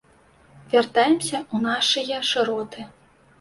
Вяртаемся 0.71 1.35
ў 1.55 1.57
нашыя 1.67 2.17
шыроты. 2.31 2.89